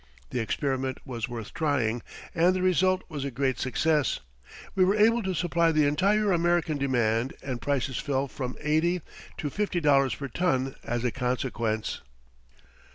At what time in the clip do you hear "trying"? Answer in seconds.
1.53-2.01